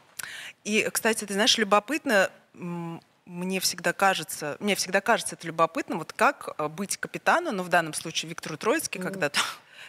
[0.64, 6.54] И, кстати, ты знаешь, любопытно, мне всегда кажется, мне всегда кажется это любопытно, вот как
[6.58, 9.30] э, быть капитаном, ну, в данном случае Виктору Троицке, когда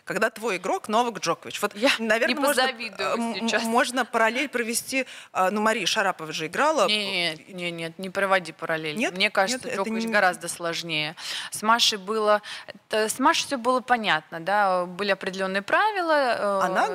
[0.05, 1.61] когда твой игрок Новак Джокович.
[1.61, 5.05] Вот, Я наверное, не можно, э, можно параллель провести.
[5.31, 6.87] А, ну, Мария Шарапова же играла.
[6.87, 8.95] Нет, нет, нет, не проводи параллель.
[8.95, 9.15] Нет?
[9.15, 10.11] Мне кажется, нет, Джокович не...
[10.11, 11.15] гораздо сложнее.
[11.51, 12.41] С Машей было...
[12.67, 16.11] Это, с Машей все было понятно, да, были определенные правила.
[16.11, 16.87] Э, она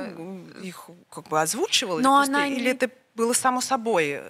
[0.63, 2.01] их как бы озвучивала?
[2.01, 2.47] Но она...
[2.47, 4.23] Или это было само собой?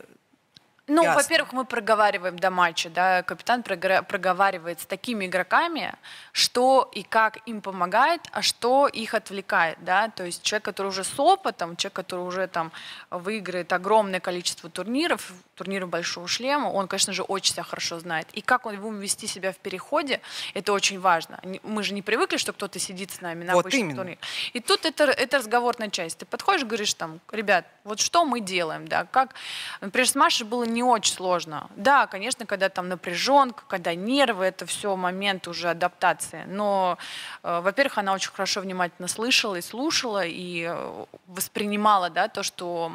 [0.89, 5.95] Ну, во-первых, мы проговариваем до матча, да, капитан проговаривает с такими игроками,
[6.33, 11.03] что и как им помогает, а что их отвлекает, да, то есть человек, который уже
[11.03, 12.71] с опытом, человек, который уже там
[13.11, 18.29] выиграет огромное количество турниров, турниры Большого Шлема, он, конечно же, очень себя хорошо знает.
[18.35, 20.21] И как он будет вести себя в переходе,
[20.55, 21.41] это очень важно.
[21.63, 23.97] Мы же не привыкли, что кто-то сидит с нами на вот обычном именно.
[23.97, 24.19] турнире.
[24.53, 26.19] И тут это, это разговорная часть.
[26.19, 29.35] Ты подходишь, говоришь там, ребят, вот что мы делаем, да, как,
[29.81, 31.69] например, с Машей было не очень сложно.
[31.77, 36.45] Да, конечно, когда там напряженка, когда нервы, это все момент уже адаптации.
[36.47, 36.99] Но,
[37.43, 42.93] э, во-первых, она очень хорошо внимательно слышала и слушала, и э, воспринимала, да, то, что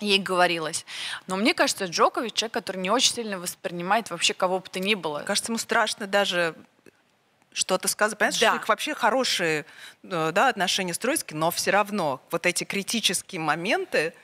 [0.00, 0.84] ей говорилось.
[1.26, 4.94] Но мне кажется, Джокович человек, который не очень сильно воспринимает вообще кого бы то ни
[4.94, 5.20] было.
[5.20, 6.54] Кажется, ему страшно даже
[7.52, 8.18] что-то сказать.
[8.18, 8.46] Понятно, да.
[8.46, 9.66] что у них вообще хорошие
[10.02, 14.14] э, да, отношения с Троицким, но все равно вот эти критические моменты,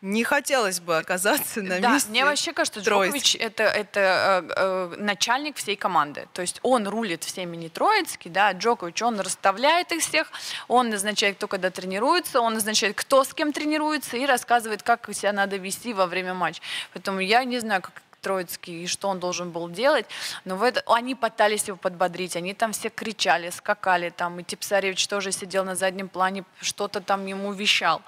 [0.00, 3.16] Не хотелось бы оказаться на да, месте мне вообще кажется, Троицки.
[3.16, 4.00] Джокович это, это
[4.46, 6.28] э, э, начальник всей команды.
[6.32, 10.30] То есть он рулит всеми не Троицкий, да, Джокович, он расставляет их всех,
[10.68, 15.32] он назначает, кто когда тренируется, он назначает, кто с кем тренируется и рассказывает, как себя
[15.32, 16.62] надо вести во время матча.
[16.92, 20.06] Поэтому я не знаю, как Троицкий и что он должен был делать.
[20.44, 25.06] Но в это, они пытались его подбодрить, они там все кричали, скакали, там и Типсаревич
[25.08, 28.02] тоже сидел на заднем плане, что-то там ему вещал.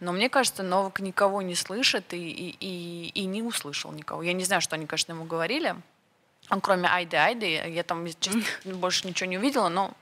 [0.00, 4.22] Но мне кажется, Новак никого не слышит и, и, и, и не услышал никого.
[4.22, 5.74] Я не знаю, что они, конечно, ему говорили.
[6.60, 9.92] Кроме Айды Айды, я там честно, больше ничего не увидела, но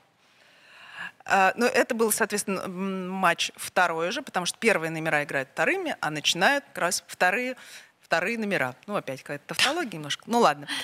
[1.25, 6.09] А, ну, это был, соответственно, матч второй же, потому что первые номера играют вторыми, а
[6.09, 7.55] начинают как раз вторые,
[8.03, 8.75] вторые номера.
[8.85, 10.23] Ну, опять какая-то тавтология немножко.
[10.27, 10.67] Ну, ладно.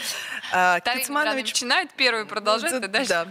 [0.51, 3.09] А, Кицманович- начинает, первый продолжает, Да, и дальше.
[3.09, 3.27] да.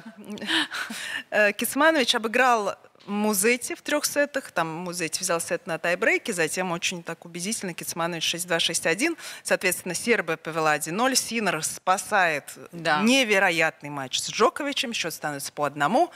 [1.31, 4.51] Э, Кицманович обыграл Музети в трех сетах.
[4.53, 9.19] Там Музети взял сет на тайбрейке, затем очень так убедительно Кицманович 6-2, 6-1.
[9.43, 11.15] Соответственно, Сербия повела 1-0.
[11.17, 13.01] Синер спасает Да.
[13.03, 14.93] невероятный матч с Джоковичем.
[14.93, 16.13] Счет становится по одному.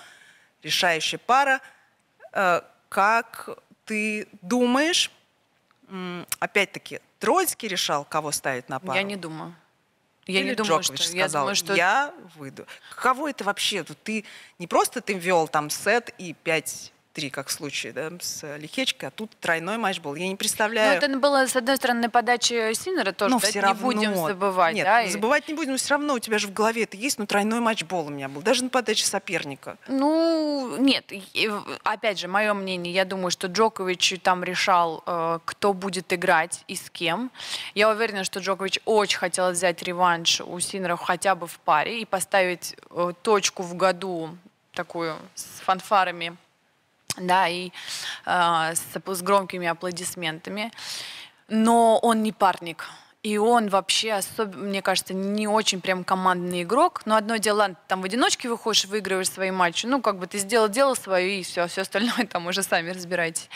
[0.63, 1.61] Решающая пара.
[2.33, 3.49] Э, Как
[3.87, 5.11] ты думаешь,
[6.39, 8.95] опять-таки, Троицкий решал, кого ставить на пару?
[8.95, 9.55] Я не думаю.
[10.27, 11.17] Я Или не думаю, Джокович что...
[11.17, 12.67] Я сказал, думаю, что я выйду.
[12.97, 13.85] Кого это вообще?
[13.85, 14.25] Ты
[14.59, 16.35] не просто ты вел там сет и
[17.15, 20.15] 5-3, как в случае да, с Лихечкой, а тут тройной матч был.
[20.15, 20.97] Я не Ну, представляю.
[21.01, 23.83] это было, с одной стороны, на подаче Синера тоже, но да, все не равно.
[23.83, 24.75] будем забывать.
[24.75, 26.97] Нет, да, и- забывать не будем, но все равно у тебя же в голове это
[26.97, 29.77] есть, но тройной матч был у меня был, даже на подаче соперника.
[29.89, 31.13] Ну, нет,
[31.85, 36.77] опять же, мое мнение, я думаю, что Джокович там решал, э, кто будет играть и
[36.77, 37.31] с кем.
[37.75, 42.05] Я уверена, что Джокович очень хотел взять реванш у Синера хотя бы в паре и
[42.05, 44.37] поставить э, точку в году
[44.75, 46.37] такую с фанфарами,
[47.17, 47.71] да, и
[48.27, 50.73] э, с, с громкими аплодисментами.
[51.49, 52.87] Но он не парник.
[53.23, 57.03] И он вообще, особенно, мне кажется, не очень прям командный игрок.
[57.05, 59.87] Но одно дело, там в одиночке выходишь, выигрываешь свои матчи.
[59.87, 63.49] Ну, как бы ты сделал дело свое, и все, все остальное там уже сами разбирайтесь.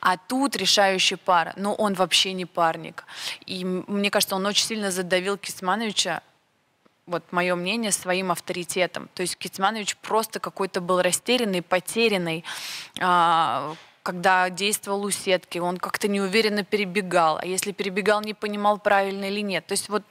[0.00, 1.52] А тут решающая пара.
[1.56, 3.04] Но он вообще не парник.
[3.46, 6.22] И мне кажется, он очень сильно задавил Кисмановича
[7.06, 9.08] вот мое мнение, своим авторитетом.
[9.14, 12.44] То есть Кицманович просто какой-то был растерянный, потерянный,
[13.00, 13.74] а,
[14.06, 19.40] когда действовал у сетки, он как-то неуверенно перебегал, а если перебегал, не понимал, правильно или
[19.40, 19.66] нет.
[19.66, 20.04] То есть вот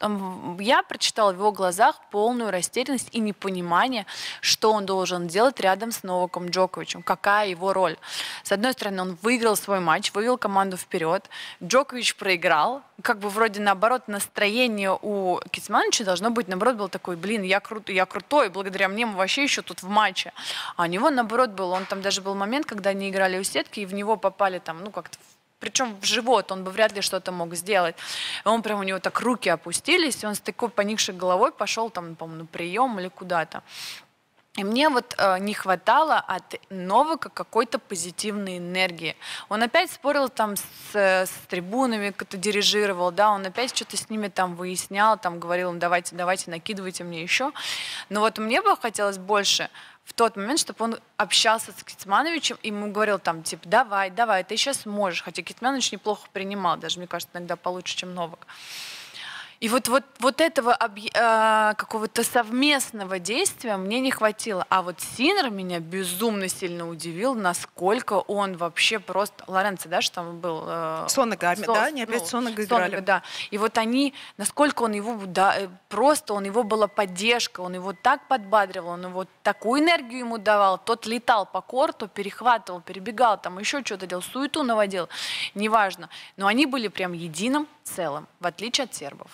[0.59, 4.05] я прочитала в его глазах полную растерянность и непонимание,
[4.41, 7.95] что он должен делать рядом с Новаком Джоковичем, какая его роль.
[8.43, 11.29] С одной стороны, он выиграл свой матч, вывел команду вперед,
[11.63, 17.43] Джокович проиграл, как бы вроде наоборот настроение у Кицмановича должно быть, наоборот, был такой, блин,
[17.43, 20.33] я, крут, я крутой, благодаря мне мы вообще еще тут в матче.
[20.75, 23.84] А у него наоборот был, он там даже был момент, когда они играли у сетки,
[23.85, 25.17] в него попали там, ну как-то
[25.59, 27.95] причем в живот, он бы вряд ли что-то мог сделать.
[28.43, 32.15] Он прям у него так руки опустились, и он с такой поникшей головой пошел там,
[32.15, 33.63] по-моему, на прием или куда-то.
[34.57, 39.17] И мне вот э, не хватало от Новака какой-то позитивной энергии.
[39.49, 44.09] Он опять спорил там с, э, с трибунами, как-то дирижировал, да, он опять что-то с
[44.09, 47.51] ними там выяснял, там говорил им, давайте, давайте, накидывайте мне еще.
[48.07, 49.69] Но вот мне бы хотелось больше
[50.05, 54.43] в тот момент, чтобы он общался с Китмановичем и ему говорил там, типа, давай, давай,
[54.43, 55.23] ты сейчас можешь.
[55.23, 58.47] Хотя Китманович неплохо принимал, даже, мне кажется, иногда получше, чем Новак.
[59.61, 64.65] И вот, вот, вот этого э, какого-то совместного действия мне не хватило.
[64.69, 69.43] А вот Синер меня безумно сильно удивил, насколько он вообще просто...
[69.47, 70.65] Лоренцо, да, что там был?
[70.67, 73.03] э, Сонага, Со- да, они опять ну, Сонага Сонага, играли.
[73.03, 73.23] да.
[73.49, 77.93] И вот они, насколько он его, да, э, просто он его была поддержка, он его
[77.93, 83.59] так подбадривал, он его такую энергию ему давал, тот летал по корту, перехватывал, перебегал, там
[83.59, 85.07] еще что-то делал, суету наводил,
[85.53, 86.09] неважно.
[86.35, 89.29] Но они были прям единым целым, в отличие от сербов.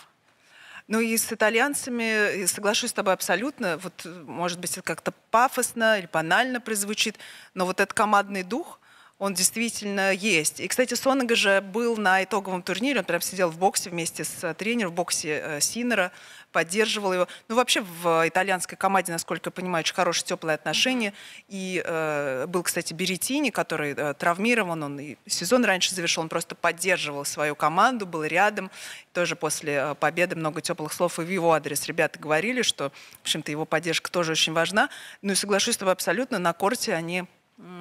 [0.89, 6.09] Ну и с итальянцами, соглашусь с тобой абсолютно, вот может быть это как-то пафосно или
[6.11, 7.17] банально прозвучит,
[7.53, 8.80] но вот этот командный дух,
[9.21, 10.59] он действительно есть.
[10.59, 14.43] И, кстати, Сонага же был на итоговом турнире, он прям сидел в боксе вместе с
[14.43, 16.11] э, тренером, в боксе э, Синера,
[16.51, 17.27] поддерживал его.
[17.47, 21.13] Ну, вообще в итальянской команде, насколько я понимаю, очень хорошие, теплые отношения.
[21.49, 26.55] И э, был, кстати, Беретини, который э, травмирован, он и сезон раньше завершил, он просто
[26.55, 28.71] поддерживал свою команду, был рядом.
[29.13, 33.21] Тоже после э, победы много теплых слов и в его адрес ребята говорили, что, в
[33.21, 34.89] общем-то, его поддержка тоже очень важна.
[35.21, 37.25] Ну и соглашусь с тобой абсолютно, на корте они,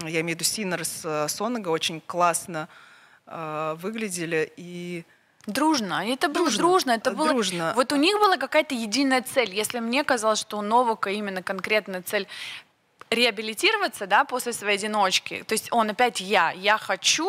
[0.02, 2.68] я имею в виду Синер с э, Сонага, очень классно
[3.26, 4.52] э, выглядели.
[4.56, 5.04] И
[5.46, 6.06] Дружно.
[6.06, 6.58] Это было Дружно.
[6.58, 6.90] дружно.
[6.92, 7.28] Это было...
[7.28, 7.72] Дружно.
[7.74, 9.54] Вот у них была какая-то единая цель.
[9.54, 12.28] Если мне казалось, что у Новака именно конкретная цель
[13.10, 15.42] реабилитироваться, да, после своей одиночки.
[15.46, 17.28] То есть он опять я, я хочу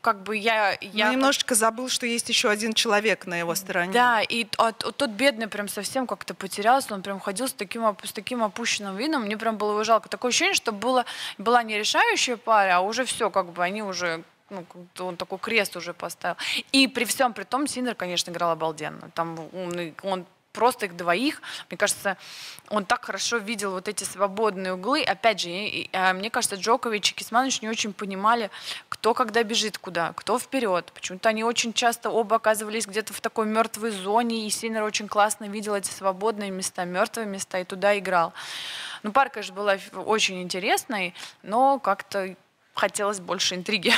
[0.00, 0.76] как бы я...
[0.80, 3.92] я ну, немножечко забыл, что есть еще один человек на его стороне.
[3.92, 8.12] Да, и а, тот бедный прям совсем как-то потерялся, он прям ходил с таким, с
[8.12, 10.08] таким опущенным видом, мне прям было его жалко.
[10.08, 11.04] Такое ощущение, что было,
[11.36, 14.64] была не решающая пара, а уже все, как бы они уже ну,
[14.98, 16.36] он такой крест уже поставил.
[16.72, 19.10] И при всем при том Синер, конечно, играл обалденно.
[19.14, 21.40] Там он, он просто их двоих.
[21.70, 22.16] Мне кажется,
[22.68, 25.02] он так хорошо видел вот эти свободные углы.
[25.02, 25.50] Опять же,
[25.92, 28.50] а, мне кажется, Джокович и Кисманович не очень понимали,
[28.88, 30.90] кто когда бежит куда, кто вперед.
[30.92, 35.48] Почему-то они очень часто оба оказывались где-то в такой мертвой зоне, и Синер очень классно
[35.48, 38.32] видел эти свободные места, мертвые места, и туда играл.
[39.02, 42.36] Ну, пара, конечно, была очень интересной, но как-то
[42.74, 43.92] хотелось больше интриги.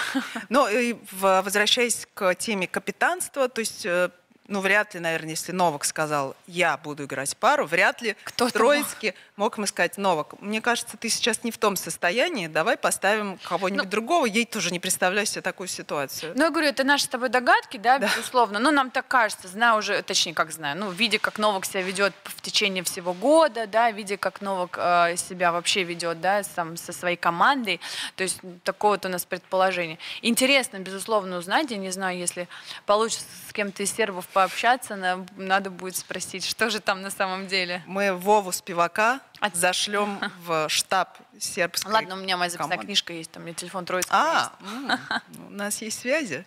[0.49, 4.11] Но и возвращаясь к теме капитанства, то есть э,
[4.51, 9.15] ну, вряд ли, наверное, если Новак сказал, я буду играть пару, вряд ли Кто Троицкий
[9.37, 13.85] мог ему сказать, Новак, мне кажется, ты сейчас не в том состоянии, давай поставим кого-нибудь
[13.85, 16.33] ну, другого, ей тоже не представляю себе такую ситуацию.
[16.37, 18.09] Ну, я говорю, это наши с тобой догадки, да, да.
[18.09, 21.83] безусловно, но нам так кажется, знаю уже, точнее, как знаю, ну, видя, как Новак себя
[21.83, 26.77] ведет в течение всего года, да, видя, как Новак э, себя вообще ведет, да, сам
[26.77, 27.81] со своей командой,
[28.17, 29.99] то есть такое вот у нас предположение.
[30.23, 32.49] Интересно, безусловно, узнать, я не знаю, если
[32.85, 37.47] получится с кем-то из сербов пообщаться, на, надо будет спросить, что же там на самом
[37.47, 37.83] деле.
[37.87, 39.55] Мы Вову Спивака От...
[39.55, 42.87] зашлем в штаб сербской Ладно, у меня моя записная команды.
[42.87, 45.41] книжка есть, там у меня телефон а, есть.
[45.47, 46.47] у нас есть связи.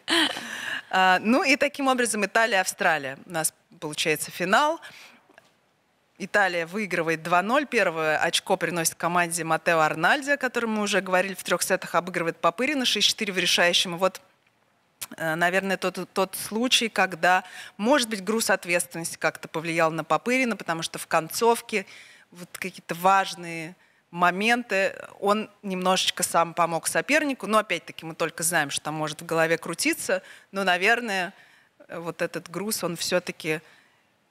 [0.89, 3.19] А, ну и таким образом Италия-Австралия.
[3.27, 4.79] У нас получается финал.
[6.17, 7.67] Италия выигрывает 2-0.
[7.67, 12.37] Первое очко приносит команде Матео Арнальди, о котором мы уже говорили в трех сетах, обыгрывает
[12.37, 13.95] Папырина 6-4 в решающем.
[13.95, 14.19] И вот
[15.17, 17.43] наверное, тот, тот случай, когда,
[17.77, 21.85] может быть, груз ответственности как-то повлиял на Попырина, потому что в концовке
[22.31, 23.75] вот какие-то важные
[24.11, 29.25] моменты он немножечко сам помог сопернику, но опять-таки мы только знаем, что там может в
[29.25, 31.33] голове крутиться, но, наверное,
[31.89, 33.61] вот этот груз, он все-таки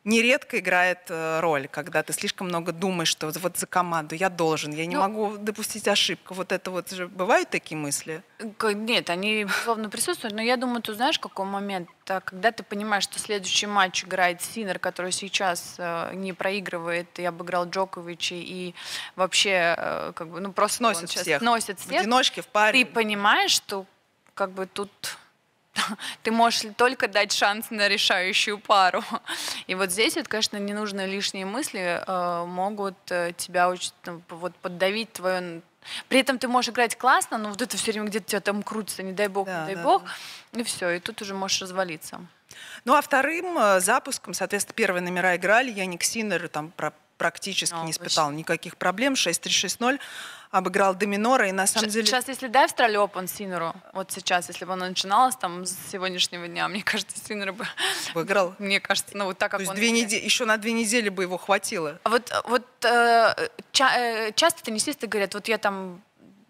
[0.04, 4.72] нередко играет э, роль, когда ты слишком много думаешь, что вот, за команду я должен,
[4.72, 6.34] я не ну, могу допустить ошибку.
[6.34, 8.22] Вот это вот же бывают такие мысли?
[8.62, 11.88] Нет, они, безусловно, присутствуют, но я думаю, ты знаешь, какой момент?
[12.04, 17.68] Когда ты понимаешь, что следующий матч играет Синер, который сейчас э, не проигрывает и обыграл
[17.68, 18.74] Джоковича, и
[19.14, 21.38] вообще э, как бы, ну, просто сносит всех.
[21.38, 21.92] сносит всех.
[21.92, 22.84] В одиночке, в паре.
[22.84, 23.86] Ты понимаешь, что
[24.34, 24.90] как бы тут
[26.22, 29.02] ты можешь только дать шанс на решающую пару.
[29.66, 33.92] И вот здесь, вот, конечно, ненужные лишние мысли э, могут э, тебя очень,
[34.28, 35.62] вот, поддавить твое...
[36.08, 39.02] При этом ты можешь играть классно, но вот это все время где-то тебя там крутится,
[39.02, 40.04] не дай бог, да, не дай да, бог,
[40.52, 40.60] да.
[40.60, 42.20] и все, и тут уже можешь развалиться.
[42.84, 47.84] Ну а вторым э, запуском, соответственно, первые номера играли, Яник Синер там про практически О,
[47.84, 48.38] не испытал очень.
[48.38, 50.00] никаких проблем, 6-3-6-0
[50.50, 52.06] обыграл Доминора, и на самом Ш- деле...
[52.06, 56.48] Сейчас, если дай Австралию Open Синеру, вот сейчас, если бы оно начиналось там с сегодняшнего
[56.48, 57.64] дня, мне кажется, Синер бы...
[58.14, 58.54] Выиграл?
[58.58, 59.76] Мне кажется, ну вот так, как То есть он...
[59.76, 62.00] Две недели, еще на две недели бы его хватило.
[62.02, 66.02] А вот, вот э, ча- э, часто теннисисты говорят, вот я там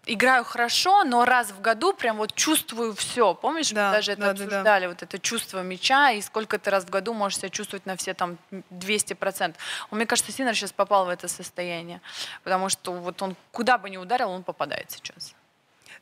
[0.05, 3.33] играю хорошо, но раз в году прям вот чувствую все.
[3.33, 4.87] Помнишь, да, мы даже это да, обсуждали, да, да.
[4.89, 8.13] вот это чувство мяча, и сколько ты раз в году можешь себя чувствовать на все
[8.13, 9.55] там 200%.
[9.91, 12.01] Он, мне кажется, Синер сейчас попал в это состояние,
[12.43, 15.33] потому что вот он куда бы ни ударил, он попадает сейчас.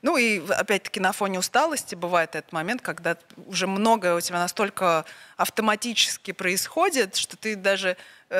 [0.02, 5.06] Ну и опять-таки на фоне усталости бывает этот момент, когда уже многое у тебя настолько
[5.38, 7.98] автоматически происходит, что ты даже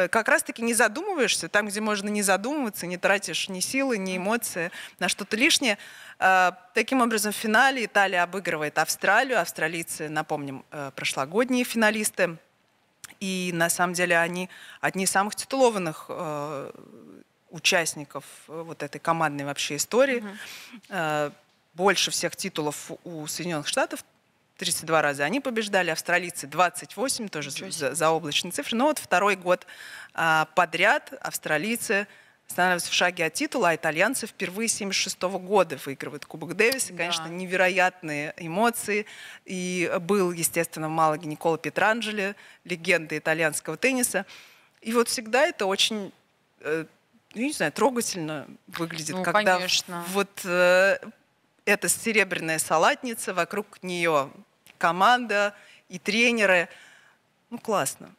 [0.10, 4.72] как раз-таки не задумываешься, там, где можно не задумываться, не тратишь ни силы, ни эмоции
[5.00, 5.78] на что-то лишнее.
[6.20, 9.40] Э, таким образом, в финале Италия обыгрывает Австралию.
[9.40, 12.38] Австралийцы, напомним, э, прошлогодние финалисты.
[13.20, 14.50] И на самом деле они
[14.80, 16.10] одни из самых титулованных
[17.52, 20.24] участников вот этой командной вообще истории.
[20.90, 21.34] Mm-hmm
[21.74, 24.04] больше всех титулов у Соединенных Штатов,
[24.62, 28.78] 32 раза они побеждали, австралийцы 28, тоже за, облачные цифры.
[28.78, 29.66] Но вот второй год
[30.14, 32.08] а, подряд австралийцы
[32.46, 36.92] становятся в шаге от титула, а итальянцы впервые с 76 года выигрывают Кубок Дэвиса.
[36.92, 36.98] Да.
[36.98, 39.08] Конечно, невероятные эмоции.
[39.46, 44.28] И был, естественно, в Малаге Никола Петранджели, легенда итальянского тенниса.
[44.82, 46.12] И вот всегда это очень
[46.60, 46.86] э,
[47.34, 50.06] не знаю, трогательно выглядит, ну, когда конечно.
[50.10, 51.00] вот э,
[51.66, 54.30] это серебряная салатница, вокруг нее
[54.82, 55.54] команда
[55.90, 56.68] и тренеры.
[57.52, 58.10] Ну, классно.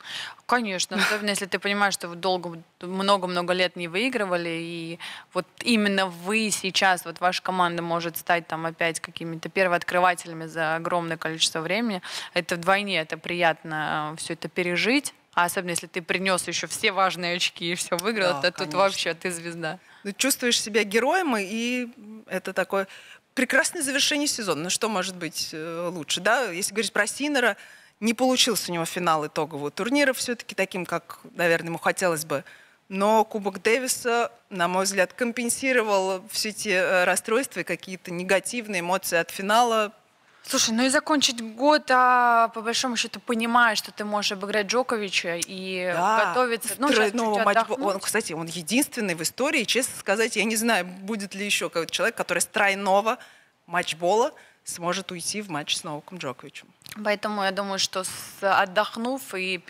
[0.47, 4.99] Конечно, особенно если ты понимаешь, что вы долго, много-много лет не выигрывали, и
[5.33, 11.17] вот именно вы сейчас, вот ваша команда может стать там опять какими-то первооткрывателями за огромное
[11.17, 12.03] количество времени.
[12.35, 15.15] Это вдвойне, это приятно э, все это пережить.
[15.35, 18.65] А особенно если ты принес еще все важные очки и все выиграл, да, то конечно.
[18.67, 19.79] тут вообще ты звезда.
[20.05, 21.89] Ну, чувствуешь себя героем, и
[22.27, 22.87] это такой
[23.35, 24.65] прекрасное завершение сезона.
[24.65, 26.51] Ну что может быть э, лучше, да?
[26.51, 27.57] Если говорить про Синера,
[28.01, 32.45] не получился у него финал итогового турнира все-таки таким, как, наверное, ему хотелось бы.
[32.89, 39.31] Но Кубок Дэвиса, на мой взгляд, компенсировал все эти расстройства и какие-то негативные эмоции от
[39.31, 39.93] финала
[40.45, 45.37] Слушай, ну и закончить год, а по большому счету понимаешь, что ты можешь обыграть Джоковича
[45.37, 46.75] и Да, готовиться.
[46.79, 47.95] Ну, второй- сейчас ну, чуть матч- отдохнуть.
[47.95, 51.93] он, кстати, он единственный в истории, честно сказать, я не знаю, будет ли еще какой-то
[51.93, 53.19] человек, который с тройного
[53.67, 54.33] матчбола
[54.65, 56.69] сможет уйти в матч с Новаком Джоковичем.
[57.03, 58.03] Поэтому я думаю, что
[58.41, 59.61] отдохнув и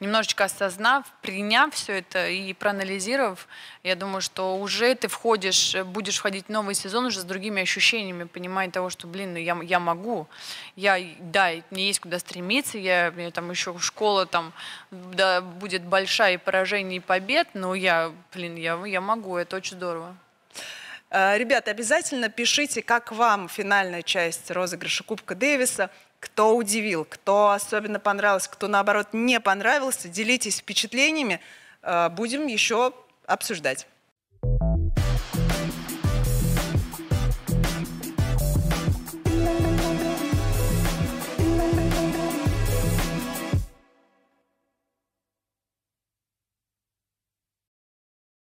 [0.00, 3.48] немножечко осознав, приняв все это и проанализировав,
[3.82, 8.24] я думаю, что уже ты входишь, будешь входить в новый сезон уже с другими ощущениями,
[8.24, 10.26] понимая того, что, блин, ну я, я могу,
[10.76, 14.52] я, да, мне есть куда стремиться, я, мне там еще школа там
[14.90, 19.76] да, будет большая и поражений, и побед, но я, блин, я, я могу, это очень
[19.76, 20.14] здорово.
[21.12, 28.00] Э, Ребята, обязательно пишите, как вам финальная часть розыгрыша Кубка Дэвиса, кто удивил, кто особенно
[28.00, 30.08] понравился, кто, наоборот, не понравился.
[30.08, 31.40] Делитесь впечатлениями,
[31.82, 32.92] Э, будем еще
[33.26, 33.86] обсуждать.